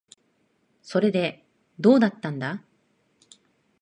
[0.81, 1.45] それで、
[1.79, 2.63] どうだったんだ。